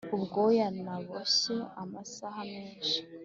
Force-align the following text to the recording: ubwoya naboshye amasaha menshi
ubwoya 0.15 0.67
naboshye 0.83 1.55
amasaha 1.81 2.41
menshi 2.53 2.97